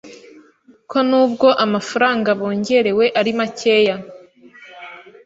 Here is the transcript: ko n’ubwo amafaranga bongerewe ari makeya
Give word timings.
ko 0.89 0.97
n’ubwo 1.09 1.47
amafaranga 1.65 2.29
bongerewe 2.39 3.05
ari 3.19 3.31
makeya 3.39 3.95